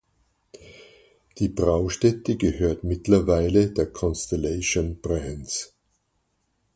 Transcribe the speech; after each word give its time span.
Die 1.37 1.47
Braustätte 1.47 2.35
gehört 2.35 2.83
mittlerweile 2.83 3.69
der 3.69 3.85
Constellation 3.85 4.99
Brands. 4.99 5.75